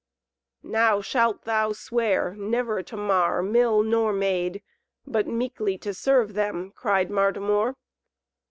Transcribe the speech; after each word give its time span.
"Now 0.63 0.99
shalt 1.01 1.43
thou 1.43 1.73
swear 1.73 2.33
never 2.35 2.81
to 2.81 2.97
mar 2.97 3.43
Mill 3.43 3.83
nor 3.83 4.11
Maid, 4.11 4.63
but 5.05 5.27
meekly 5.27 5.77
to 5.77 5.93
serve 5.93 6.33
them," 6.33 6.71
cried 6.71 7.11
Martimor. 7.11 7.75